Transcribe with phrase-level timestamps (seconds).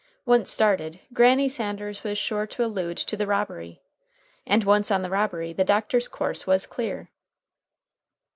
[0.25, 3.83] Once started, Granny Sanders was sure to allude to the robbery.
[4.47, 7.11] And once on the robbery the doctor's course was clear.